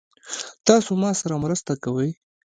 تاسو 0.67 0.91
ما 1.01 1.09
سره 1.21 1.35
مرسته 1.43 1.73
کوئ؟ 1.83 2.09